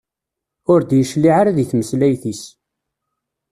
Ur 0.71 0.79
d-yecliε 0.83 1.31
ara 1.39 1.55
deg 1.57 1.67
tmeslayt-is. 1.67 2.43